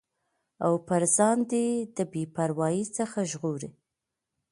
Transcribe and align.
او 0.65 0.73
پر 0.87 1.03
ځان 1.15 1.37
د 1.97 1.99
بې 2.11 2.23
باورٸ 2.35 2.77
څخه 2.97 3.19
ژغوري 3.31 3.69